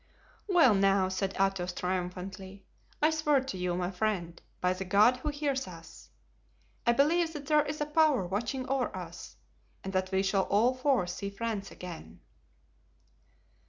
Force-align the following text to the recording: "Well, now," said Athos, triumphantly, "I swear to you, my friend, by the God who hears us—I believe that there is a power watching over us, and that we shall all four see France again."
"Well, 0.47 0.73
now," 0.73 1.09
said 1.09 1.35
Athos, 1.39 1.73
triumphantly, 1.73 2.65
"I 3.03 3.11
swear 3.11 3.39
to 3.41 3.55
you, 3.55 3.75
my 3.75 3.91
friend, 3.91 4.41
by 4.59 4.73
the 4.73 4.83
God 4.83 5.17
who 5.17 5.29
hears 5.29 5.67
us—I 5.67 6.93
believe 6.93 7.33
that 7.33 7.45
there 7.45 7.63
is 7.63 7.79
a 7.81 7.85
power 7.85 8.25
watching 8.25 8.67
over 8.67 8.95
us, 8.97 9.35
and 9.83 9.93
that 9.93 10.09
we 10.11 10.23
shall 10.23 10.45
all 10.45 10.73
four 10.73 11.05
see 11.05 11.29
France 11.29 11.69
again." 11.69 12.19